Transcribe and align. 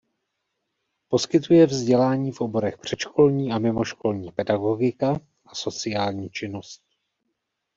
Poskytuje 1.07 1.65
vzdělání 1.65 2.31
v 2.31 2.41
oborech 2.41 2.77
"Předškolní 2.77 3.51
a 3.51 3.59
mimoškolní 3.59 4.31
pedagogika" 4.31 5.19
a 5.45 5.55
"Sociální 5.55 6.29
činnost". 6.29 6.83